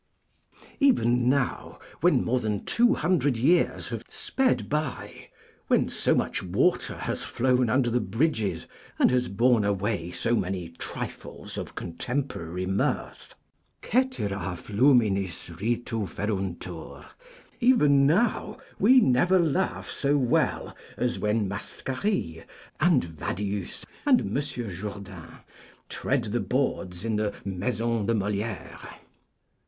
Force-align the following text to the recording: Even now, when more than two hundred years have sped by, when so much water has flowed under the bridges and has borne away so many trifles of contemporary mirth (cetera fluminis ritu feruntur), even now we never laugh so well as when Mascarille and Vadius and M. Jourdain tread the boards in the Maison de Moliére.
Even 0.79 1.29
now, 1.29 1.77
when 1.99 2.25
more 2.25 2.39
than 2.39 2.65
two 2.65 2.95
hundred 2.95 3.37
years 3.37 3.89
have 3.89 4.03
sped 4.09 4.67
by, 4.67 5.29
when 5.67 5.89
so 5.89 6.15
much 6.15 6.41
water 6.41 6.97
has 6.97 7.21
flowed 7.23 7.69
under 7.69 7.91
the 7.91 7.99
bridges 8.01 8.65
and 8.97 9.11
has 9.11 9.27
borne 9.27 9.63
away 9.63 10.09
so 10.09 10.35
many 10.35 10.69
trifles 10.69 11.55
of 11.55 11.75
contemporary 11.75 12.65
mirth 12.65 13.35
(cetera 13.85 14.57
fluminis 14.57 15.51
ritu 15.57 16.07
feruntur), 16.09 17.05
even 17.59 18.07
now 18.07 18.57
we 18.79 18.99
never 18.99 19.37
laugh 19.39 19.91
so 19.91 20.17
well 20.17 20.75
as 20.97 21.19
when 21.19 21.47
Mascarille 21.47 22.43
and 22.79 23.03
Vadius 23.03 23.85
and 24.07 24.21
M. 24.21 24.33
Jourdain 24.35 25.41
tread 25.89 26.23
the 26.23 26.39
boards 26.39 27.05
in 27.05 27.17
the 27.17 27.33
Maison 27.45 28.07
de 28.07 28.15
Moliére. 28.15 28.95